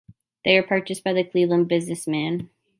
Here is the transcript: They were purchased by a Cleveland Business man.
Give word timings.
They 0.43 0.55
were 0.59 0.65
purchased 0.65 1.03
by 1.03 1.11
a 1.11 1.23
Cleveland 1.23 1.67
Business 1.67 2.07
man. 2.07 2.49